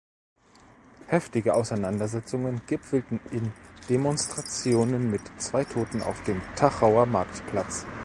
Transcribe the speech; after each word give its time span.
Heftige 1.05 1.53
Auseinandersetzungen 1.53 2.63
gipfelten 2.65 3.19
in 3.29 3.51
Demonstrationen 3.87 5.11
mit 5.11 5.21
zwei 5.39 5.63
Toten 5.63 6.01
auf 6.01 6.23
dem 6.23 6.41
Tachauer 6.55 7.05
Marktplatz. 7.05 7.85